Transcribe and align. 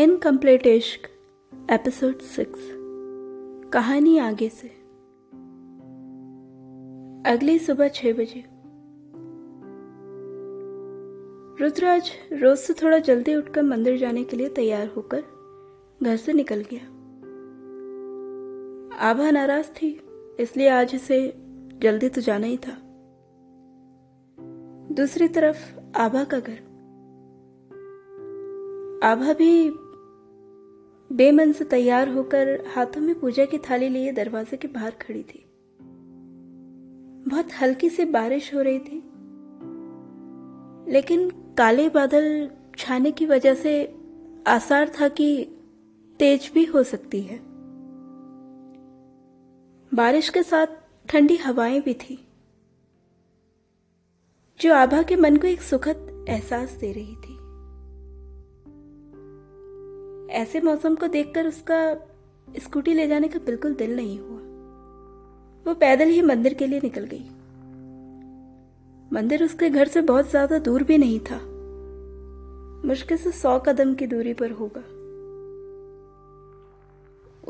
Incomplete 0.00 0.66
इश्क, 0.66 1.00
episode 1.70 2.18
six, 2.18 2.60
कहानी 3.72 4.18
आगे 4.18 4.48
से। 4.48 4.68
अगली 7.30 7.58
सुबह 7.58 7.88
छह 7.88 8.12
बजे। 8.12 8.44
रुद्राज 11.64 12.10
रोज 12.32 12.58
से 12.58 12.72
थोड़ा 12.72 12.98
जल्दी 12.98 13.34
उठकर 13.34 13.62
मंदिर 13.62 13.98
जाने 13.98 14.24
के 14.24 14.36
लिए 14.36 14.48
तैयार 14.48 14.86
होकर 14.86 15.24
घर 16.02 16.16
से 16.16 16.32
निकल 16.32 16.64
गया। 16.72 16.82
आभा 19.10 19.30
नाराज़ 19.30 19.68
थी, 19.68 20.00
इसलिए 20.40 20.68
आज 20.68 20.94
उसे 20.94 21.34
जल्दी 21.78 22.08
तो 22.08 22.20
जाना 22.20 22.46
ही 22.46 22.56
था। 22.56 22.78
दूसरी 24.94 25.28
तरफ़ 25.28 25.78
आभा 25.96 26.24
का 26.24 26.40
घर। 26.40 26.70
आभा 29.02 29.32
भी 29.32 29.70
बेमन 31.10 31.52
से 31.52 31.64
तैयार 31.64 32.08
होकर 32.08 32.48
हाथों 32.66 33.00
में 33.00 33.18
पूजा 33.20 33.44
की 33.44 33.58
थाली 33.58 33.88
लिए 33.88 34.12
दरवाजे 34.12 34.56
के 34.56 34.68
बाहर 34.68 34.90
खड़ी 34.90 35.22
थी। 35.22 35.44
बहुत 37.28 37.48
हल्की 37.60 37.88
सी 37.90 38.04
बारिश 38.04 38.54
हो 38.54 38.60
रही 38.60 38.78
थी, 38.78 38.96
लेकिन 40.92 41.30
काले 41.58 41.88
बादल 41.88 42.50
छाने 42.78 43.10
की 43.10 43.26
वजह 43.26 43.54
से 43.54 43.72
आसार 44.46 44.92
था 45.00 45.08
कि 45.08 45.44
तेज 46.20 46.50
भी 46.54 46.64
हो 46.64 46.82
सकती 46.82 47.20
है। 47.20 47.38
बारिश 49.92 50.28
के 50.28 50.42
साथ 50.42 50.66
ठंडी 51.08 51.36
हवाएँ 51.36 51.80
भी 51.80 51.94
थी, 51.94 52.18
जो 54.60 54.74
आभा 54.74 55.02
के 55.02 55.16
मन 55.16 55.36
को 55.36 55.46
एक 55.46 55.62
सुखद 55.62 56.26
एहसास 56.28 56.72
दे 56.72 56.92
रही 56.92 57.14
थी। 57.16 57.39
ऐसे 60.30 60.60
मौसम 60.60 60.94
को 60.94 61.06
देखकर 61.08 61.46
उसका 61.46 61.78
स्कूटी 62.58 62.94
ले 62.94 63.06
जाने 63.08 63.28
का 63.28 63.38
बिल्कुल 63.38 63.74
दिल 63.74 63.96
नहीं 63.96 64.18
हुआ। 64.18 64.38
वो 65.66 65.74
पैदल 65.74 66.08
ही 66.08 66.22
मंदिर 66.22 66.54
के 66.54 66.66
लिए 66.66 66.80
निकल 66.80 67.04
गई। 67.04 67.24
मंदिर 69.12 69.44
उसके 69.44 69.70
घर 69.70 69.88
से 69.88 70.00
बहुत 70.00 70.30
ज़्यादा 70.30 70.58
दूर 70.58 70.82
भी 70.82 70.98
नहीं 70.98 71.18
था। 71.20 71.38
मुश्किल 72.88 73.18
से 73.18 73.30
सौ 73.32 73.58
कदम 73.58 73.94
की 73.94 74.06
दूरी 74.06 74.34
पर 74.34 74.50
होगा। 74.50 74.80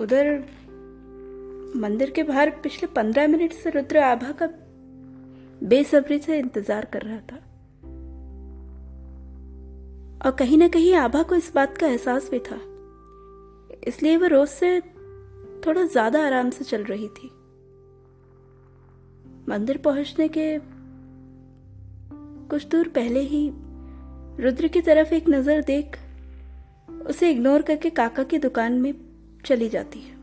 उधर 0.03 0.35
मंदिर 1.77 2.11
के 2.11 2.23
बाहर 2.23 2.51
पिछले 2.63 2.87
पंद्रह 2.87 3.29
मिनट 3.29 3.53
से 3.53 3.71
रुद्र 3.71 3.99
आभा 3.99 4.33
का 4.33 4.49
बेसब्री 5.63 6.19
से 6.19 6.39
इंतज़ार 6.39 6.85
कर 6.85 7.03
रहा 7.03 7.21
था। 7.21 7.37
और 10.27 10.31
कहीं 10.31 10.59
ना 10.59 10.69
कहीं 10.69 10.95
आभा 10.95 11.23
को 11.23 11.35
इस 11.35 11.53
बात 11.55 11.77
का 11.79 11.87
एहसास 11.87 12.31
भी 12.31 12.39
था 12.39 12.61
इसलिए 13.89 14.17
वह 14.17 14.29
रोज 14.29 14.49
से 14.49 14.81
थोड़ा 15.67 15.83
ज़्यादा 15.85 16.25
आराम 16.27 16.51
से 16.51 16.65
चल 16.65 16.85
रही 16.85 17.09
थी। 17.09 17.31
मंदिर 19.49 19.79
पहुँचने 19.79 20.29
के 20.29 20.59
कुछ 22.49 22.67
दूर 22.67 22.89
पहले 22.89 23.21
ही 23.21 23.49
रुद्र 24.41 24.69
की 24.69 24.81
तरफ़ 24.81 25.15
एक 25.15 25.29
नज़र 25.29 25.63
देख 25.63 25.99
उसे 27.07 27.31
इग्नोर 27.31 27.63
करके 27.63 27.91
काका 27.91 28.23
की 28.23 28.39
दुकान 28.39 28.81
में 28.81 28.93
चली 29.45 29.69
जाती 29.69 30.01
है। 30.01 30.19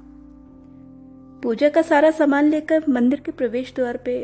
पूजा 1.41 1.69
का 1.69 1.81
सारा 1.81 2.11
सामान 2.11 2.49
लेकर 2.49 2.83
मंदिर 2.89 3.19
के 3.19 3.31
प्रवेश 3.31 3.73
द्वार 3.75 3.97
पे 3.97 4.17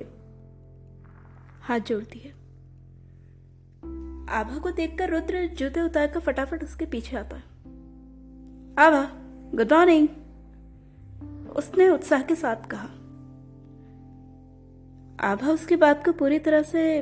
हाथ 1.61 1.79
जोड़ती 1.79 2.19
है। 2.19 2.31
आभा 4.31 4.57
को 4.57 4.71
देखकर 4.71 5.09
रुद्र 5.09 5.45
जूते 5.47 5.81
उतारकर 5.81 6.19
फटाफट 6.19 6.63
उसके 6.63 6.85
पीछे 6.85 7.17
आता 7.17 7.35
है 7.35 7.51
आभा 8.77 9.03
गुड 9.55 9.73
मॉर्निंग। 9.73 10.07
उसने 11.55 11.89
उत्साह 11.89 12.21
के 12.21 12.35
साथ 12.35 12.55
कहा। 12.55 12.87
आभा 15.31 15.49
उसकी 15.49 15.75
बात 15.75 16.05
को 16.05 16.11
पूरी 16.11 16.39
तरह 16.39 16.61
से 16.61 16.99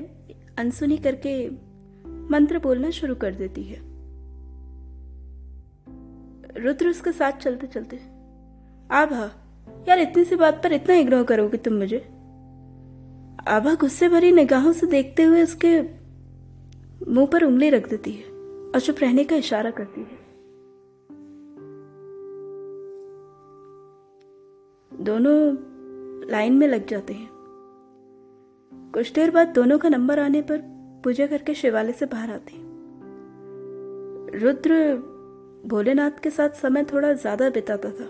अनसुनी 0.58 0.98
करके 0.98 1.50
मंत्र 2.30 2.60
बोलना 2.60 2.90
शुरू 2.90 3.16
कर 3.16 3.36
देती 3.36 3.64
है। 3.64 3.80
रुद्र 6.64 6.88
उसके 6.88 7.12
साथ 7.12 7.32
चलते 7.32 7.68
चलते, 7.68 7.98
आभा, 8.92 9.32
यार 9.90 10.00
इतनी 10.00 10.24
सी 10.24 10.36
बात 10.36 10.64
पर 10.64 10.74
इतना 10.74 10.96
इग्नोर 10.96 11.24
करोगे 11.24 11.58
तुम 11.58 11.74
मुझे? 11.74 11.98
आभा 13.48 13.76
गुस्से 13.76 14.10
भरी 14.10 14.32
निगाहों 14.32 14.74
से 14.74 14.88
देखते 14.88 15.24
हुए 15.24 15.44
उसके 15.44 15.82
मुँह 17.12 17.26
पर 17.26 17.44
उंगली 17.44 17.70
रख 17.70 17.90
देती 17.90 18.12
है 18.12 18.24
और 18.72 18.80
चुप 18.80 18.96
रहने 19.00 19.24
का 19.24 19.36
इशारा 19.36 19.72
करती 19.72 20.02
है। 20.02 20.31
दोनों 25.04 25.36
लाइन 26.32 26.54
में 26.54 26.68
लग 26.68 26.88
जाते 26.88 27.14
हैं। 27.14 27.30
कुछ 28.94 29.12
देर 29.14 29.32
बाद 29.32 29.48
दोनों 29.48 29.78
का 29.80 29.90
नंबर 29.90 30.20
आने 30.20 30.42
पर 30.42 30.58
पूजा 31.04 31.28
करके 31.28 31.54
शिवालय 31.54 31.92
से 31.92 32.06
बाहर 32.06 32.30
आते 32.30 32.56
हैं। 32.56 32.70
रुद्र 34.42 34.96
भोलेनाथ 35.68 36.20
के 36.24 36.30
साथ 36.30 36.50
समय 36.50 36.84
थोड़ा 36.84 37.14
ज़्यादा 37.14 37.50
बिताता 37.50 37.90
था। 37.90 38.10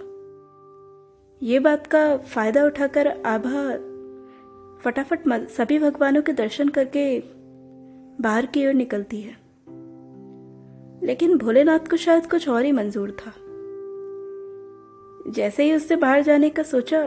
ये 1.41 1.59
बात 1.59 1.87
का 1.87 2.17
फ़ायदा 2.17 2.65
उठाकर 2.65 3.07
आभा 3.07 3.63
फटाफट 4.83 5.47
सभी 5.49 5.79
भगवानों 5.79 6.21
के 6.21 6.33
दर्शन 6.33 6.69
करके 6.69 7.19
बाहर 8.21 8.45
की 8.45 8.67
ओर 8.67 8.73
निकलती 8.73 9.21
है। 9.21 9.35
लेकिन 11.03 11.37
भोलेनाथ 11.37 11.79
को 11.79 11.97
शायद 11.97 12.29
कुछ 12.31 12.49
और 12.49 12.65
ही 12.65 12.71
मंजूर 12.71 13.11
था। 13.11 13.31
जैसे 15.27 15.63
ही 15.63 15.73
उसने 15.73 15.95
बाहर 15.97 16.21
जाने 16.21 16.49
का 16.49 16.63
सोचा, 16.63 17.01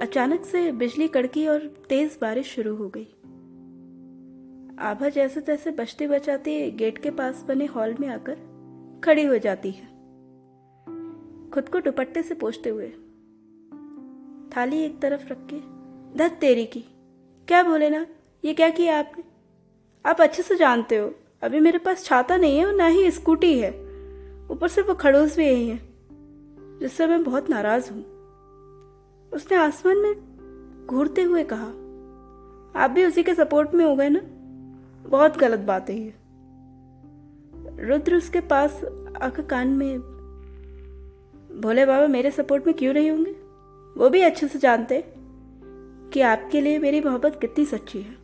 अचानक 0.00 0.44
से 0.44 0.72
बिजली 0.72 1.08
कड़की 1.08 1.46
और 1.46 1.66
तेज 1.88 2.18
बारिश 2.20 2.46
शुरू 2.46 2.74
हो 2.76 2.88
गई। 2.88 3.06
आभा 4.78 5.08
जैसे 5.08 5.40
तैसे 5.40 5.70
बचते 5.70 6.08
बचाते 6.08 6.70
गेट 6.70 6.98
के 6.98 7.10
पास 7.10 7.44
बने 7.48 7.66
हॉल 7.66 7.94
में 8.00 8.08
आकर 8.08 8.34
खड़ी 9.04 9.24
हो 9.24 9.38
जाती 9.38 9.70
है। 9.70 9.86
खुद 11.50 11.68
को 11.68 11.80
दुपट्टे 11.80 12.22
से 12.22 12.34
पोछते 12.34 12.70
हुए, 12.70 12.88
थाली 14.56 14.82
एक 14.84 15.00
तरफ़ 15.00 15.28
रख 15.28 15.46
के, 15.52 15.56
धत 16.18 16.38
तेरी 16.40 16.64
की, 16.64 16.84
क्या 17.48 17.62
बोले 17.62 17.90
ना, 17.90 18.06
ये 18.44 18.54
क्या 18.54 18.70
किया 18.70 18.98
आपने? 18.98 19.24
आप 20.04 20.20
अच्छे 20.20 20.42
से 20.42 20.56
जानते 20.56 20.96
हो, 20.96 21.14
अभी 21.42 21.60
मेरे 21.60 21.78
पास 21.78 22.04
छाता 22.04 22.36
नहीं 22.36 22.58
है 22.58 22.66
और 22.66 22.74
ना 22.74 22.86
ही 22.86 23.10
स्कूटी 23.10 23.58
है। 23.58 23.70
ऊपर 24.50 24.68
से 24.68 24.82
वो 24.82 24.94
खड़ोस 24.94 25.36
भी 25.36 25.46
यही 25.46 25.68
है। 25.68 25.95
जिससे 26.86 27.06
मैं 27.06 27.24
बहुत 27.24 27.50
नाराज़ 27.50 27.90
हूँ। 27.90 28.00
उसने 29.32 29.56
आसमान 29.56 29.98
में 29.98 30.14
घूरते 30.86 31.22
हुए 31.22 31.44
कहा, 31.44 31.66
आप 32.84 32.90
भी 32.90 33.04
उसी 33.04 33.22
के 33.22 33.34
सपोर्ट 33.34 33.74
में 33.74 33.84
हो 33.84 33.96
गए 33.96 34.08
ना? 34.08 34.20
बहुत 35.08 35.38
गलत 35.38 35.58
बात 35.58 35.90
है 35.90 36.00
ये। 36.00 36.14
रुद्र 37.86 38.16
उसके 38.16 38.40
पास 38.40 38.84
आकर 39.22 39.42
कान 39.42 39.68
में 39.68 39.98
भोले 41.60 41.86
बाबा, 41.86 42.06
मेरे 42.06 42.30
सपोर्ट 42.30 42.66
में 42.66 42.76
क्यों 42.76 42.94
नहीं 42.94 43.10
होंगे? 43.10 43.30
वो 44.00 44.10
भी 44.10 44.20
अच्छे 44.20 44.48
से 44.48 44.58
जानते 44.58 45.04
कि 46.12 46.20
आपके 46.20 46.60
लिए 46.60 46.78
मेरी 46.78 47.00
मोहब्बत 47.00 47.38
कितनी 47.40 47.64
सच्ची 47.64 47.98
है। 47.98 48.16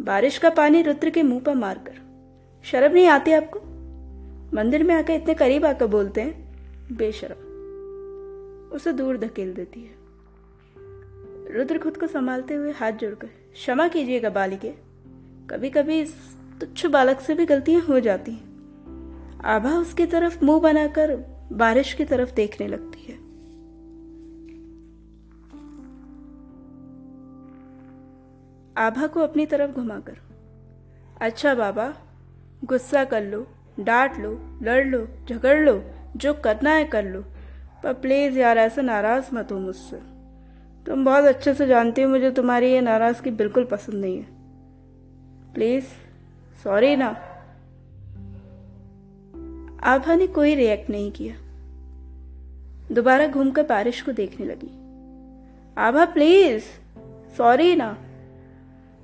बारिश 0.00 0.38
का 0.38 0.50
पानी 0.50 0.82
रुद्र 0.82 1.10
के 1.10 1.22
मुँह 1.22 1.40
पर 1.40 1.54
मारकर। 1.54 1.94
शर्म 2.64 2.94
नहीं 2.94 3.06
आती 3.06 3.32
आपको? 3.32 3.58
मंदिर 4.56 4.84
में 4.84 4.94
आकर 4.94 5.12
इतने 5.12 5.34
करीब 5.34 5.64
आकर 5.64 5.86
बोलते 5.86 6.20
हैं? 6.20 6.52
बेशरम। 6.96 7.41
उसे 8.72 8.92
दूर 8.92 9.18
धकेल 9.18 9.52
देती 9.54 9.80
है। 9.80 9.94
रुद्र 11.54 11.78
खुद 11.78 11.96
को 11.96 12.06
संभालते 12.06 12.54
हुए 12.54 12.72
हाथ 12.72 12.92
जोड़कर, 12.92 13.26
क्षमा 13.26 13.88
कीजिएगा 13.88 14.30
बालिके। 14.30 14.72
कभी 15.50 15.70
कभी 15.70 16.00
इस 16.00 16.14
तुच्छ 16.60 16.86
बालक 16.86 17.20
से 17.20 17.34
भी 17.34 17.46
गलतियाँ 17.46 17.80
हो 17.80 18.00
जाती 18.00 18.32
हैं। 18.32 18.52
आभा 19.44 19.70
उसकी 19.70 20.06
तरफ़ 20.06 20.44
मुँह 20.44 20.60
बनाकर 20.60 21.16
बारिश 21.52 21.92
की 21.92 22.04
तरफ़ 22.04 22.34
देखने 22.34 22.66
लगती 22.68 23.02
है। 23.02 23.22
आभा 28.76 29.06
को 29.06 29.20
अपनी 29.20 29.46
तरफ़ 29.46 29.70
घुमाकर 29.70 30.18
अच्छा 31.20 31.54
बाबा, 31.54 31.94
गुस्सा 32.64 33.04
कर 33.04 33.22
लो, 33.24 33.46
डांट 33.80 34.18
लो, 34.18 34.58
लड़ 34.62 34.86
लो, 34.86 35.06
झगड़ 35.30 35.60
लो, 35.60 35.82
जो 36.16 36.34
करना 36.34 36.70
है 36.70 36.84
कर 36.84 37.04
लो। 37.04 37.24
पर 37.82 37.92
प्लीज़ 37.92 38.38
यार, 38.38 38.58
ऐसे 38.58 38.82
नाराज़ 38.82 39.34
मत 39.34 39.52
हो 39.52 39.58
मुझसे। 39.58 40.00
तुम 40.86 41.04
बहुत 41.04 41.24
अच्छे 41.24 41.54
से 41.54 41.66
जानती 41.66 42.02
हो, 42.02 42.08
मुझे 42.08 42.30
तुम्हारी 42.30 42.72
ये 42.72 42.80
नाराज़गी 42.80 43.30
बिल्कुल 43.30 43.64
पसंद 43.64 43.94
नहीं 43.94 44.18
है। 44.18 44.26
प्लीज़ 45.54 45.84
सॉरी 46.64 46.96
ना। 46.96 47.08
आभा 49.82 50.14
ने 50.14 50.26
कोई 50.26 50.54
रिएक्ट 50.54 50.90
नहीं 50.90 51.12
किया। 51.12 51.34
दोबारा 52.94 53.26
घूमकर 53.26 53.62
बारिश 53.62 54.02
को 54.02 54.12
देखने 54.12 54.46
लगी। 54.46 54.70
आभा 55.78 56.04
प्लीज़ 56.04 56.64
सॉरी 57.36 57.76
ना। 57.76 57.92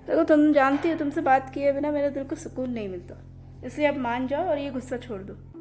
देखो, 0.06 0.24
तुम 0.24 0.52
जानती 0.52 0.90
हो, 0.90 0.96
तुमसे 0.96 1.20
बात 1.20 1.50
किए 1.54 1.72
बिना 1.72 1.90
मेरे 1.90 2.10
दिल 2.10 2.24
को 2.24 2.36
सुकून 2.36 2.70
नहीं 2.70 2.88
मिलता। 2.88 3.14
इसलिए 3.66 3.86
अब 3.86 3.96
मान 3.96 4.26
जाओ 4.26 4.46
और 4.46 4.58
ये 4.58 4.70
गुस्सा 4.70 4.96
छोड़ 4.96 5.20
दो। 5.22 5.57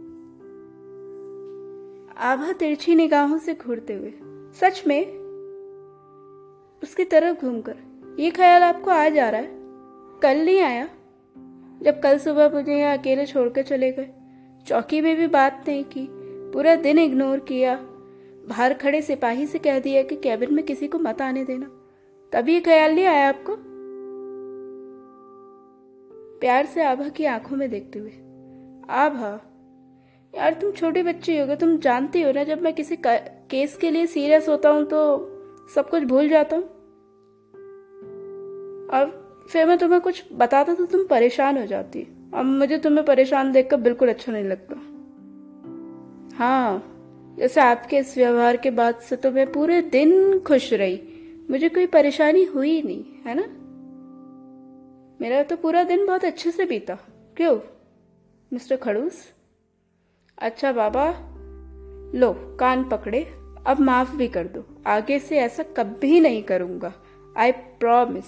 आभा 2.19 2.51
तिरछी 2.51 2.95
निगाहों 2.95 3.37
से 3.37 3.53
घूरते 3.53 3.93
हुए, 3.93 4.13
सच 4.53 4.83
में? 4.87 5.05
उसकी 6.83 7.03
तरफ़ 7.03 7.41
घूमकर, 7.41 7.75
ये 8.19 8.31
ख्याल 8.31 8.63
आपको 8.63 8.91
आ 8.91 9.09
जा 9.09 9.29
रहा 9.29 9.41
है? 9.41 9.47
कल 10.21 10.45
नहीं 10.45 10.59
आया? 10.61 10.89
जब 11.81 11.99
कल 12.03 12.17
सुबह 12.17 12.49
मुझे 12.49 12.75
यहाँ 12.75 12.97
अकेले 12.97 13.25
छोड़कर 13.25 13.61
चले 13.61 13.91
गए, 13.91 14.09
चौकी 14.67 15.01
में 15.01 15.15
भी 15.17 15.27
बात 15.27 15.65
नहीं 15.67 15.83
की, 15.83 16.07
पूरा 16.53 16.75
दिन 16.75 16.99
इग्नोर 16.99 17.39
किया, 17.39 17.75
बाहर 18.47 18.73
खड़े 18.73 19.01
सिपाही 19.01 19.47
से 19.47 19.59
कह 19.59 19.79
दिया 19.79 20.03
कि 20.03 20.15
कैबिन 20.15 20.53
में 20.53 20.65
किसी 20.65 20.87
को 20.87 20.99
मत 20.99 21.21
आने 21.21 21.43
देना। 21.43 21.71
तभी 22.31 22.53
ये 22.53 22.61
ख्याल 22.61 22.95
नहीं 22.95 23.05
आया 23.05 23.29
आपको? 23.29 23.55
प्यार 26.39 26.65
से 26.65 26.83
आभा 26.83 27.09
की 27.09 27.25
आँखों 27.25 27.57
में 27.57 27.69
देखते 27.69 27.99
हुए, 27.99 28.11
आभा 28.89 29.53
यार, 30.33 30.53
तुम 30.53 30.71
छोटे 30.71 31.03
बच्चे 31.03 31.39
हो 31.39 31.45
गए 31.47 31.55
तुम 31.55 31.77
जानती 31.77 32.21
हो 32.21 32.31
ना, 32.31 32.43
जब 32.43 32.61
मैं 32.61 32.73
किसी 32.73 32.95
केस 33.05 33.77
के 33.77 33.91
लिए 33.91 34.05
सीरियस 34.05 34.49
होता 34.49 34.69
हूँ 34.69 34.83
तो 34.85 34.99
सब 35.75 35.89
कुछ 35.89 36.03
भूल 36.03 36.29
जाता 36.29 36.55
हूँ। 36.55 36.63
और 38.89 39.45
फिर 39.51 39.65
मैं 39.65 39.77
तुम्हें 39.77 40.01
कुछ 40.01 40.23
बताता 40.33 40.73
तो 40.73 40.85
तुम 40.85 41.05
परेशान 41.05 41.57
हो 41.57 41.65
जाती। 41.65 42.01
अब 42.33 42.45
मुझे 42.45 42.77
तुम्हें 42.77 43.05
परेशान 43.05 43.51
देखकर 43.51 43.77
बिल्कुल 43.77 44.09
अच्छा 44.09 44.31
नहीं 44.31 44.43
लगता। 44.43 44.75
हाँ 46.37 46.93
जैसे 47.39 47.61
आपके 47.61 47.97
इस 47.97 48.17
व्यवहार 48.17 48.57
के 48.57 48.71
बाद 48.71 48.99
से 48.99 49.15
तो 49.15 49.31
मैं 49.31 49.51
पूरे 49.51 49.81
दिन 49.81 50.39
खुश 50.39 50.71
रही। 50.73 51.01
मुझे 51.51 51.69
कोई 51.69 51.85
परेशानी 51.87 52.43
हुई 52.45 52.81
नहीं, 52.81 53.03
है 53.25 53.35
ना? 53.35 53.47
मेरा 55.21 55.41
तो 55.43 55.55
पूरा 55.55 55.83
दिन 55.83 56.05
बहुत 56.05 56.25
अच्छे 56.25 56.51
से 56.51 56.65
बीता। 56.65 56.95
क्यों? 57.37 57.57
मिस्टर 58.51 58.75
खड़ूस? 58.75 59.23
अच्छा 60.37 60.71
बाबा, 60.71 61.05
लो, 62.15 62.31
कान 62.59 62.83
पकड़े, 62.83 63.21
अब 63.67 63.79
माफ़ 63.79 64.15
भी 64.15 64.27
कर 64.27 64.47
दो। 64.47 64.63
आगे 64.87 65.19
से 65.19 65.37
ऐसा 65.37 65.63
कभी 65.77 66.19
नहीं 66.19 66.43
करूँगा। 66.43 66.93
आई 67.37 67.51
प्रॉमिस 67.51 68.25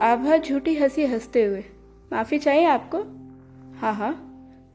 आभा 0.00 0.36
झूठी 0.36 0.74
हँसी 0.74 1.04
हँसते 1.04 1.44
हुए, 1.44 1.64
माफ़ी 2.12 2.38
चाहिए 2.38 2.64
आपको? 2.64 2.98
हाँ 3.78 3.94
हाँ। 3.94 4.12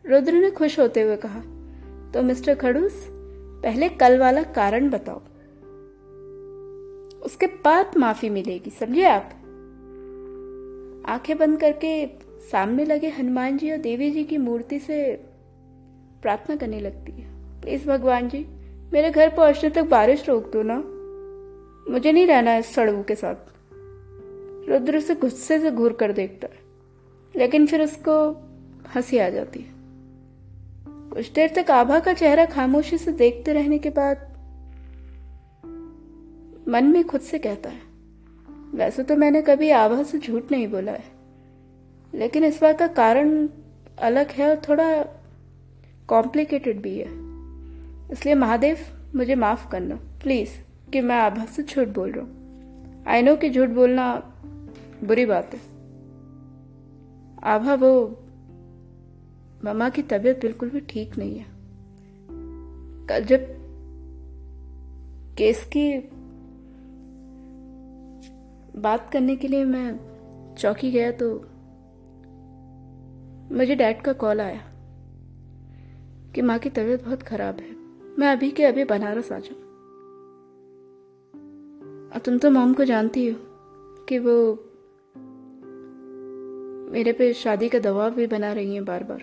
रुद्र 0.05 0.33
ने 0.33 0.51
खुश 0.51 0.79
होते 0.79 1.01
हुए 1.01 1.17
कहा 1.17 1.39
तो 2.11 2.23
मिस्टर 2.23 2.55
खड़ूस, 2.55 3.05
पहले 3.63 3.89
कल 3.89 4.19
वाला 4.19 4.43
कारण 4.43 4.89
बताओ। 4.89 5.21
उसके 7.21 7.47
बाद 7.47 7.97
माफ़ी 7.97 8.29
मिलेगी, 8.29 8.69
समझे 8.69 9.03
आप? 9.03 9.29
आँखें 11.09 11.37
बंद 11.37 11.59
करके 11.59 12.05
सामने 12.51 12.85
लगे 12.85 13.09
हनुमान 13.09 13.57
जी 13.57 13.71
और 13.71 13.77
देवी 13.77 14.11
जी 14.11 14.23
की 14.23 14.37
मूर्ति 14.37 14.79
से 14.79 15.28
प्रार्थना 16.21 16.55
करने 16.55 16.79
लगती 16.79 17.11
है। 17.11 17.27
प्लीज़ 17.61 17.87
भगवान 17.87 18.29
जी, 18.29 18.45
मेरे 18.93 19.09
घर 19.09 19.29
पहुँचने 19.29 19.69
तक 19.69 19.83
बारिश 19.83 20.27
रोक 20.29 20.51
दो 20.51 20.63
ना। 20.63 20.75
मुझे 21.91 22.11
नहीं 22.11 22.27
रहना 22.27 22.51
है 22.51 22.61
सड़वू 22.61 23.03
के 23.03 23.15
साथ। 23.15 23.35
रुद्र 24.69 24.99
से 24.99 25.15
गुस्से 25.15 25.59
से 25.59 25.71
घूर 25.71 25.93
कर 25.93 26.11
देखता 26.11 26.47
है, 26.47 26.59
लेकिन 27.35 27.65
फिर 27.67 27.81
उसको 27.81 28.15
हँसी 28.95 29.17
आ 29.17 29.29
जाती 29.29 29.59
है। 29.59 29.77
कुछ 31.09 31.31
देर 31.31 31.53
तक 31.55 31.71
आभा 31.71 31.99
का 31.99 32.13
चेहरा 32.13 32.45
खामोशी 32.45 32.97
से 32.97 33.11
देखते 33.11 33.53
रहने 33.53 33.77
के 33.77 33.89
बाद 33.89 34.27
मन 36.67 36.85
में 36.85 37.03
खुद 37.03 37.21
से 37.21 37.39
कहता 37.39 37.69
है, 37.69 37.81
वैसे 38.73 39.03
तो 39.03 39.15
मैंने 39.15 39.41
कभी 39.41 39.69
आभा 39.69 40.03
से 40.03 40.19
झूठ 40.19 40.51
नहीं 40.51 40.67
बोला 40.67 40.91
है, 40.91 41.03
लेकिन 42.13 42.43
इस 42.43 42.61
बार 42.61 42.73
का 42.73 42.87
कारण 42.87 43.47
अलग 44.01 44.31
है 44.31 44.49
और 44.49 44.61
थोड़ा 44.69 44.89
कॉम्प्लिकेटेड 46.09 46.81
भी 46.81 46.99
है। 46.99 47.07
इसलिए 48.11 48.35
महादेव, 48.35 48.77
मुझे 49.15 49.35
माफ़ 49.35 49.71
करना। 49.71 49.95
प्लीज़, 49.95 50.49
कि 50.91 51.01
मैं 51.01 51.19
आभा 51.19 51.45
से 51.45 51.63
झूठ 51.63 51.87
बोल 51.87 52.11
रहा 52.11 52.25
हूँ। 52.25 52.39
आई 53.07 53.21
नो 53.21 53.35
कि 53.35 53.49
झूठ 53.49 53.69
बोलना 53.69 54.15
बुरी 55.03 55.25
बात 55.25 55.53
है। 55.53 55.59
आभा, 57.43 57.73
वो 57.73 58.19
ममा 59.65 59.89
की 59.89 60.01
तबीयत 60.01 60.41
बिल्कुल 60.41 60.69
भी 60.69 60.79
ठीक 60.79 61.17
नहीं 61.17 61.39
है। 61.39 61.45
कल 63.07 63.23
जब 63.23 63.39
केस 65.37 65.69
की 65.77 65.99
बात 68.79 69.09
करने 69.13 69.35
के 69.35 69.47
लिए 69.47 69.63
मैं 69.65 69.99
चौकी 70.57 70.91
गया 70.91 71.11
तो 71.11 71.45
मुझे 73.55 73.75
डैड 73.75 74.01
का 74.01 74.13
कॉल 74.13 74.41
आया। 74.41 74.68
कि 76.35 76.41
माँ 76.41 76.57
की 76.59 76.69
तबीयत 76.69 77.03
बहुत 77.05 77.23
खराब 77.23 77.59
है। 77.59 77.75
मैं 78.19 78.27
अभी 78.27 78.49
के 78.51 78.63
अभी 78.63 78.83
बनारस 78.83 79.31
आ 79.31 79.39
जाऊँ। 79.39 79.57
और 82.09 82.19
तुम 82.19 82.37
तो 82.37 82.49
मॉम 82.51 82.73
को 82.73 82.85
जानती 82.85 83.27
हो 83.27 83.35
कि 84.09 84.19
वो 84.19 84.35
मेरे 86.93 87.11
पे 87.13 87.33
शादी 87.33 87.69
का 87.69 87.79
दबाव 87.79 88.11
भी 88.11 88.27
बना 88.27 88.53
रही 88.53 88.73
हैं 88.73 88.85
बार 88.85 89.03
बार 89.03 89.21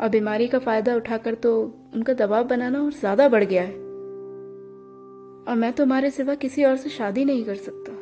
और 0.00 0.08
बीमारी 0.08 0.48
का 0.48 0.58
फ़ायदा 0.58 0.94
उठाकर 0.96 1.34
तो 1.34 1.52
उनका 1.94 2.12
दबाव 2.12 2.44
बनाना 2.44 2.82
और 2.82 2.92
ज़्यादा 2.92 3.28
बढ़ 3.28 3.44
गया 3.44 3.62
है। 3.62 3.72
और 5.40 5.56
मैं 5.56 5.72
तुम्हारे 5.72 6.10
सिवा 6.10 6.34
किसी 6.34 6.64
और 6.64 6.76
से 6.76 6.90
शादी 6.90 7.24
नहीं 7.24 7.44
कर 7.44 7.54
सकता। 7.54 7.92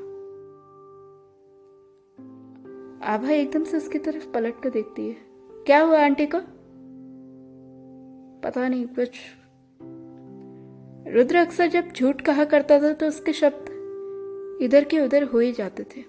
आभा 3.04 3.30
एकदम 3.30 3.64
से 3.64 3.76
उसकी 3.76 3.98
तरफ़ 3.98 4.30
पलट 4.30 4.62
कर 4.62 4.70
देखती 4.70 5.08
है। 5.08 5.16
क्या 5.66 5.80
हुआ 5.80 6.04
आंटी 6.04 6.26
को? 6.26 6.38
पता 8.44 8.68
नहीं 8.68 8.86
कुछ। 8.86 9.18
रुद्र 11.14 11.36
अक्सर 11.36 11.66
जब 11.66 11.92
झूठ 11.92 12.20
कहा 12.20 12.44
करता 12.44 12.80
था 12.80 12.92
तो 12.92 13.06
उसके 13.06 13.32
शब्द 13.32 14.58
इधर 14.62 14.84
के 14.84 15.00
उधर 15.00 15.22
हो 15.22 15.38
ही 15.38 15.52
जाते 15.52 15.82
थे। 15.82 16.02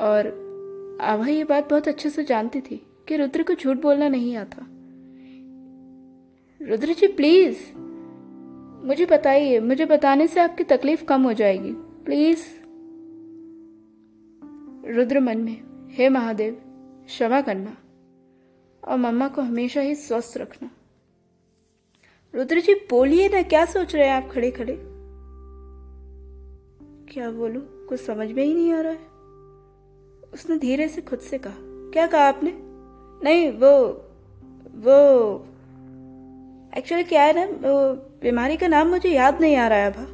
और 0.00 0.26
आभा 1.02 1.26
ये 1.26 1.44
बात 1.44 1.70
बहुत 1.70 1.88
अच्छे 1.88 2.10
से 2.10 2.24
जानती 2.24 2.60
थी 2.60 2.86
कि 3.08 3.16
रुद्र 3.16 3.42
को 3.42 3.54
झूठ 3.54 3.76
बोलना 3.76 4.08
नहीं 4.08 4.36
आता। 4.36 4.66
रुद्र 6.60 6.92
जी 6.92 7.06
प्लीज़ 7.06 7.58
मुझे 8.86 9.06
बताइए, 9.06 9.60
मुझे 9.60 9.84
बताने 9.84 10.26
से 10.26 10.40
आपकी 10.40 10.64
तकलीफ़ 10.64 11.04
कम 11.04 11.22
हो 11.22 11.32
जाएगी। 11.32 11.72
प्लीज़ 12.04 12.44
रुद्र 14.90 15.20
मन 15.20 15.38
में, 15.38 15.56
हे 15.90 16.08
महादेव, 16.08 16.54
क्षमा 17.06 17.40
करना 17.40 17.76
और 18.82 18.96
मम्मा 18.96 19.28
को 19.28 19.42
हमेशा 19.42 19.80
ही 19.80 19.94
स्वस्थ 19.94 20.38
रखना। 20.38 20.70
रुद्र 22.34 22.60
जी, 22.60 22.74
बोलिए 22.74 23.28
ना, 23.28 23.42
क्या 23.42 23.64
सोच 23.64 23.94
रहे 23.94 24.06
हैं 24.06 24.14
आप 24.14 24.30
खड़े 24.32 24.50
खड़े 24.50 24.76
क्या 27.12 27.30
बोलू? 27.30 27.60
कुछ 27.60 28.00
समझ 28.00 28.32
में 28.32 28.44
ही 28.44 28.54
नहीं 28.54 28.72
आ 28.72 28.80
रहा 28.80 28.92
है। 28.92 28.98
उसने 30.34 30.58
धीरे 30.58 30.88
से 30.88 31.00
खुद 31.00 31.18
से 31.18 31.38
कहा, 31.38 31.54
क्या 31.60 32.06
कहा 32.06 32.28
आपने? 32.28 32.52
नहीं, 33.24 33.52
वो 33.52 33.78
वो 34.76 35.46
एक्चुअली 36.78 37.04
क्या 37.04 37.22
है 37.22 37.32
ना, 37.36 37.68
वो 37.68 37.94
बीमारी 37.94 38.56
का 38.56 38.68
नाम 38.68 38.88
मुझे 38.88 39.08
याद 39.08 39.40
नहीं 39.40 39.56
आ 39.56 39.68
रहा 39.68 39.78
है, 39.78 39.92
अभा. 39.92 40.06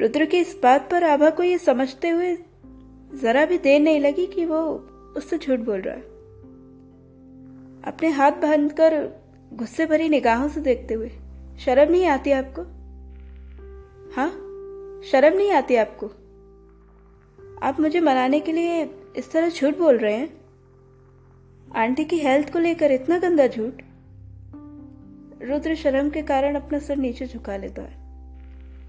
रुद्र 0.00 0.24
की 0.24 0.38
इस 0.38 0.60
बात 0.62 0.90
पर 0.90 1.04
आभा 1.04 1.30
को 1.30 1.42
ये 1.42 1.58
समझते 1.58 2.08
हुए 2.08 2.36
जरा 3.22 3.46
भी 3.46 3.58
देर 3.58 3.80
नहीं 3.80 4.00
लगी 4.00 4.26
कि 4.26 4.44
वो 4.44 4.60
उससे 5.16 5.38
झूठ 5.38 5.58
बोल 5.58 5.80
रहा 5.80 5.94
है। 5.94 6.17
अपने 7.84 8.08
हाथ 8.08 8.32
बाँध 8.32 8.72
कर 8.72 9.08
गुस्से 9.52 9.86
भरी 9.86 10.08
निगाहों 10.08 10.48
से 10.48 10.60
देखते 10.60 10.94
हुए, 10.94 11.08
शर्म 11.58 11.92
नहीं 11.92 12.06
आती 12.06 12.30
आपको? 12.32 12.62
हाँ 14.16 14.30
शर्म 15.02 15.36
नहीं 15.36 15.50
आती 15.50 15.76
आपको? 15.76 16.06
आप 17.62 17.80
मुझे 17.80 18.00
मनाने 18.00 18.40
के 18.40 18.52
लिए 18.52 18.90
इस 19.16 19.32
तरह 19.32 19.48
झूठ 19.48 19.78
बोल 19.78 19.98
रहे 19.98 20.14
हैं? 20.14 20.38
आंटी 21.76 22.04
की 22.04 22.18
हेल्थ 22.18 22.52
को 22.52 22.58
लेकर 22.58 22.90
इतना 22.90 23.18
गंदा 23.18 23.46
झूठ? 23.46 23.72
रुद्र 25.42 25.74
शर्म 25.74 26.10
के 26.10 26.22
कारण 26.22 26.54
अपना 26.54 26.78
सर 26.78 26.96
नीचे 26.96 27.26
झुका 27.26 27.56
लेता 27.56 27.82
है। 27.82 27.98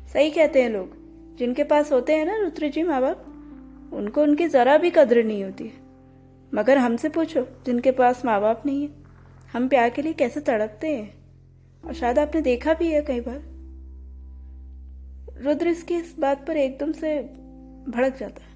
सही 0.07 0.31
कहते 0.31 0.61
हैं 0.61 0.69
लोग, 0.69 0.91
जिनके 1.37 1.63
पास 1.63 1.91
होते 1.91 2.15
हैं 2.15 2.25
ना 2.25 2.37
रुद्र 2.37 2.69
जी 2.69 2.83
माँ 2.83 3.01
बाप, 3.01 3.25
उनको 3.93 4.21
उनकी 4.21 4.47
जरा 4.47 4.77
भी 4.77 4.89
कदर 4.89 5.23
नहीं 5.23 5.43
होती 5.43 5.63
है। 5.63 5.88
मगर 6.53 6.77
हमसे 6.77 7.09
पूछो, 7.09 7.47
जिनके 7.65 7.91
पास 7.91 8.25
माँ 8.25 8.41
बाप 8.41 8.63
नहीं 8.65 8.81
है। 8.81 8.89
हम 9.53 9.67
प्यार 9.67 9.89
के 9.89 10.01
लिए 10.01 10.13
कैसे 10.13 10.39
तड़पते 10.39 10.97
हैं? 10.97 11.13
और 11.85 11.93
शायद 11.93 12.19
आपने 12.19 12.41
देखा 12.41 12.73
भी 12.73 12.91
है 12.91 13.01
कई 13.01 13.19
बार। 13.19 13.59
रुद्र 15.43 15.67
इसकी 15.67 15.95
इस 15.95 16.15
बात 16.19 16.47
पर 16.47 16.57
एकदम 16.57 16.91
से 16.91 17.21
भड़क 17.87 18.17
जाता 18.17 18.43
है। 18.43 18.49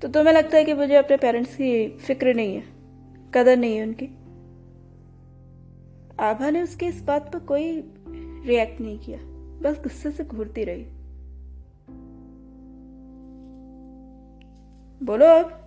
तो 0.00 0.08
तुम्हें 0.08 0.34
लगता 0.34 0.56
है 0.56 0.64
कि 0.64 0.74
मुझे 0.74 0.94
अपने 0.94 1.16
पेरेंट्स 1.16 1.54
की 1.54 1.88
फ़िक्र 1.88 2.34
नहीं 2.34 2.56
है? 2.56 2.62
कदर 3.34 3.56
नहीं 3.56 3.76
है 3.76 3.82
उनकी? 3.82 4.06
आभा 6.20 6.50
ने 6.50 6.62
उसके 6.62 6.86
इस 6.86 7.02
बात 7.02 7.32
पर 7.32 7.38
कोई 7.38 7.94
रिएक्ट 8.46 8.80
नहीं 8.80 8.98
किया। 8.98 9.18
बस 9.60 9.80
गुस्से 9.82 10.10
से 10.10 10.24
घूरती 10.24 10.64
रही। 10.64 10.82
बोलो 15.02 15.26
अब। 15.26 15.64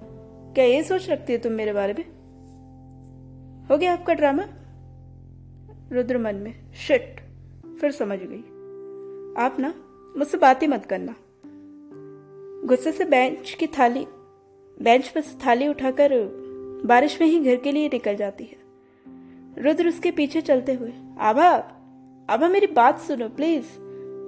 क्या 0.55 0.65
ये 0.65 0.83
सोच 0.83 1.09
रखती 1.09 1.33
है 1.33 1.39
तुम 1.39 1.51
मेरे 1.51 1.73
बारे 1.73 1.93
में? 1.93 2.03
हो 3.67 3.77
गया 3.77 3.93
आपका 3.93 4.13
ड्रामा? 4.13 4.43
रुद्र 5.91 6.17
मन 6.17 6.35
में 6.35 6.73
शिट 6.73 7.21
फिर 7.81 7.91
समझ 7.91 8.19
गई। 8.21 8.41
आप 9.43 9.57
ना, 9.59 9.73
मुझसे 10.17 10.37
बात 10.37 10.61
ही 10.61 10.67
मत 10.67 10.85
करना। 10.85 11.15
गुस्से 12.67 12.91
से 12.91 13.05
बेंच 13.05 13.51
की 13.59 13.67
थाली, 13.67 14.05
बेंच 14.81 15.07
पर 15.07 15.21
से 15.21 15.37
थाली 15.45 15.67
उठाकर 15.67 16.09
बारिश 16.85 17.21
में 17.21 17.27
ही 17.27 17.39
घर 17.39 17.55
के 17.55 17.71
लिए 17.71 17.87
निकल 17.87 18.15
जाती 18.15 18.43
है। 18.43 18.57
रुद्र 19.63 19.87
उसके 19.87 20.11
पीछे 20.11 20.41
चलते 20.41 20.73
हुए, 20.73 20.93
आभा 21.19 21.47
आभा 22.29 22.47
मेरी 22.47 22.67
बात 22.67 22.99
सुनो 22.99 23.29
प्लीज़ 23.29 23.65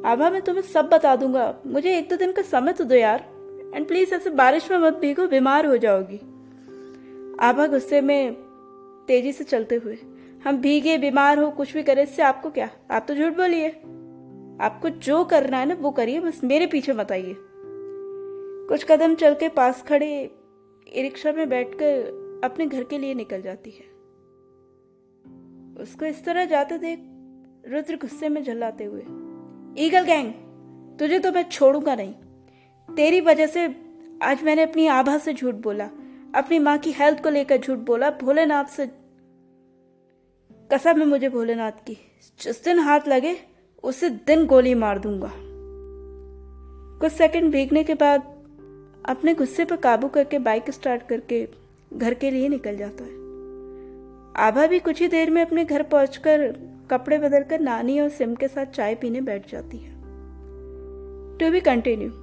आभा, 0.08 0.30
मैं 0.30 0.42
तुम्हें 0.42 0.64
सब 0.64 0.86
बता 0.86 1.16
दूँगा। 1.16 1.60
मुझे 1.68 1.98
एक 1.98 2.10
दो 2.10 2.16
दिन 2.16 2.32
का 2.32 2.42
समय 2.42 2.74
तो 2.74 2.84
दो 2.84 2.96
यार। 2.96 3.33
एंड 3.74 3.88
प्लीज़ 3.88 4.14
ऐसे 4.16 4.30
बारिश 4.30 4.72
में 4.72 4.78
मत 4.78 4.94
भीगो, 4.94 5.28
बीमार 5.28 5.66
हो 5.66 5.78
जाओगी। 5.78 6.18
आभा 7.40 7.68
गुस्से 7.68 8.02
में 8.02 8.34
तेज़ी 9.08 9.32
से 9.34 9.44
चलते 9.44 9.76
हुए। 9.76 9.98
हम 10.46 10.58
भीगे, 10.58 10.98
बीमार 10.98 11.40
हो, 11.40 11.50
कुछ 11.52 11.74
भी 11.74 11.84
करे, 11.84 12.04
इससे 12.04 12.22
आपको 12.22 12.50
क्या? 12.50 12.70
आप 12.92 13.06
तो 13.08 13.16
झूठ 13.16 13.34
बोलिए। 13.34 13.70
आपको 14.62 14.90
जो 14.90 15.24
करना 15.24 15.58
है 15.58 15.66
ना, 15.66 15.74
वो 15.74 15.92
करिए, 15.92 16.20
बस 16.20 16.44
मेरे 16.44 16.68
पीछे 16.68 16.94
मत 16.94 17.12
आइए। 17.12 17.36
कुछ 18.70 18.84
कदम 18.84 19.16
चल 19.16 19.34
के 19.34 19.50
पास 19.50 19.82
खड़े 19.82 20.32
रिक्शा 20.98 21.32
में 21.32 21.50
बैठकर 21.50 22.42
अपने 22.44 22.66
घर 22.66 22.84
के 22.84 22.98
लिए 22.98 23.14
निकल 23.14 23.42
जाती 23.42 23.70
है। 23.70 23.92
उसको 25.84 26.06
इस 26.06 26.24
तरह 26.26 26.46
जाते 26.46 26.78
देख 26.78 27.00
रुद्र 27.68 27.96
गुस्से 27.96 28.30
में 28.30 28.44
झल्लाते 28.44 28.84
हुए, 28.84 29.02
ईगल 29.86 30.04
गैंग, 30.04 30.34
तुझे 31.00 31.20
तो 31.20 31.32
मैं 31.32 31.44
छोड़ूँगा 31.44 31.96
नहीं। 31.96 32.14
तेरी 32.90 33.22
वजह 33.22 33.48
से 33.48 33.66
आज 34.24 34.44
मैंने 34.44 34.64
अपनी 34.64 34.88
आभा 34.88 35.18
से 35.18 35.34
झूठ 35.34 35.56
बोला, 35.56 35.86
अपनी 36.36 36.60
माँ 36.60 36.78
की 36.78 36.92
हेल्थ 36.92 37.24
को 37.24 37.30
लेकर 37.30 37.58
झूठ 37.58 37.78
बोला, 37.78 38.10
भोलेनाथ 38.12 38.66
से। 38.66 38.86
कसम 40.74 41.00
है 41.00 41.06
मुझे 41.06 41.30
भोलेनाथ 41.30 41.72
की, 41.72 41.98
जिस 42.42 42.64
दिन 42.64 42.80
हाथ 42.80 43.08
लगे, 43.08 43.36
उसे 43.84 44.10
दिन 44.10 44.46
गोली 44.46 44.74
मार 44.74 45.00
दूँगा। 45.00 45.32
कुछ 47.00 47.12
सेकंड 47.12 47.52
भीगने 47.52 47.84
के 47.84 47.94
बाद 47.94 48.22
अपने 49.06 49.34
गुस्से 49.34 49.66
पर 49.66 49.76
काबू 49.76 50.08
करके 50.08 50.40
बाइक 50.40 50.72
स्टार्ट 50.72 51.08
करके 51.08 51.48
घर 51.94 52.14
के 52.14 52.32
लिए 52.32 52.50
निकल 52.50 52.78
जाता 52.78 53.04
है। 53.04 53.22
आभा 54.48 54.68
भी 54.68 54.80
कुछ 54.80 55.02
ही 55.02 55.08
देर 55.08 55.30
में 55.30 55.42
अपने 55.46 55.66
घर 55.66 55.84
पहुंचकर 55.84 56.52
कपड़े 56.92 57.18
बदलकर 57.18 57.60
नानी 57.60 58.00
और 58.00 58.10
सिम 58.10 58.36
के 58.36 58.48
साथ 58.48 58.66
चाय 58.66 58.96
पीने 58.96 59.22
बैठ 59.22 59.52
जाती 59.52 59.78
है। 59.78 59.92
To 61.38 61.52
be 61.52 61.62
continue 61.62 62.23